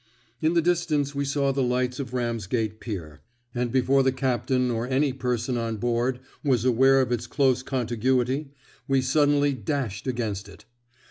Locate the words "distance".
0.63-1.13